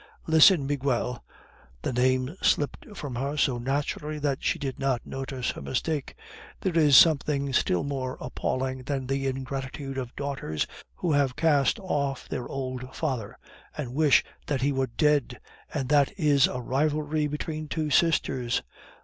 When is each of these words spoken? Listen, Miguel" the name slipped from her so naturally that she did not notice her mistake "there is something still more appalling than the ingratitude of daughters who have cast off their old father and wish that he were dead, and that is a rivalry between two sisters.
Listen, 0.25 0.65
Miguel" 0.65 1.23
the 1.83 1.93
name 1.93 2.35
slipped 2.41 2.87
from 2.97 3.13
her 3.13 3.37
so 3.37 3.59
naturally 3.59 4.17
that 4.17 4.43
she 4.43 4.57
did 4.57 4.79
not 4.79 5.05
notice 5.05 5.51
her 5.51 5.61
mistake 5.61 6.15
"there 6.61 6.75
is 6.75 6.97
something 6.97 7.53
still 7.53 7.83
more 7.83 8.17
appalling 8.19 8.81
than 8.81 9.05
the 9.05 9.27
ingratitude 9.27 9.99
of 9.99 10.15
daughters 10.15 10.65
who 10.95 11.11
have 11.11 11.35
cast 11.35 11.77
off 11.79 12.27
their 12.27 12.47
old 12.47 12.95
father 12.95 13.37
and 13.77 13.93
wish 13.93 14.23
that 14.47 14.61
he 14.63 14.71
were 14.71 14.87
dead, 14.87 15.39
and 15.71 15.87
that 15.89 16.11
is 16.17 16.47
a 16.47 16.59
rivalry 16.59 17.27
between 17.27 17.67
two 17.67 17.91
sisters. 17.91 18.63